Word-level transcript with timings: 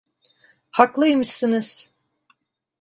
Haklıymışsınız. 0.71 1.93